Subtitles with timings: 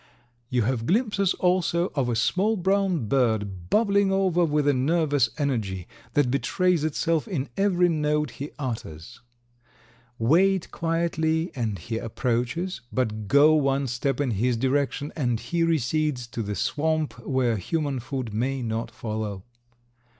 [0.49, 5.87] You have glimpses also of a small brown bird bubbling over with a nervous energy
[6.15, 9.21] that betrays itself in every note he utters.
[10.17, 16.25] Wait quietly and he approaches, but go one step in his direction and he recedes
[16.29, 19.43] to the swamp where human foot may not follow.